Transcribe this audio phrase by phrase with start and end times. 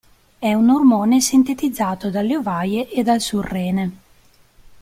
[0.39, 3.97] È un ormone sintetizzato dalle ovaie e dal surrene.